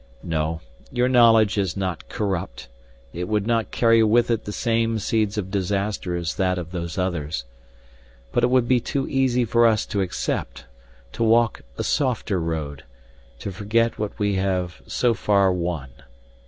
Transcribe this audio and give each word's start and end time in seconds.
No, 0.23 0.61
your 0.91 1.07
knowledge 1.07 1.59
is 1.59 1.77
not 1.77 2.09
corrupt, 2.09 2.67
it 3.13 3.27
would 3.27 3.45
not 3.45 3.69
carry 3.69 4.01
with 4.01 4.31
it 4.31 4.45
the 4.45 4.51
same 4.51 4.97
seeds 4.97 5.37
of 5.37 5.51
disaster 5.51 6.15
as 6.15 6.33
that 6.37 6.57
of 6.57 6.71
Those 6.71 6.97
Others. 6.97 7.45
But 8.31 8.43
it 8.43 8.49
would 8.49 8.67
be 8.67 8.79
too 8.79 9.07
easy 9.07 9.45
for 9.45 9.67
us 9.67 9.85
to 9.85 10.01
accept, 10.01 10.65
to 11.11 11.23
walk 11.23 11.61
a 11.77 11.83
softer 11.83 12.39
road, 12.39 12.83
to 13.37 13.51
forget 13.51 13.99
what 13.99 14.17
we 14.17 14.37
have 14.37 14.81
so 14.87 15.13
far 15.13 15.53
won. 15.53 15.91